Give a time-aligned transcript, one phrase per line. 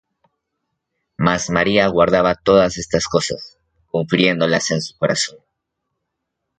[1.25, 5.37] Mas María guardaba todas estas cosas, confiriéndolas en su corazón.